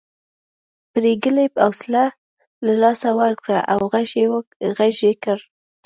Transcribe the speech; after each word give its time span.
پريګلې 0.93 1.45
حوصله 1.63 2.05
له 2.65 2.73
لاسه 2.81 3.09
ورکړه 3.19 3.59
او 3.71 3.79
غږ 4.77 4.97
یې 5.05 5.13
کړ 5.23 5.39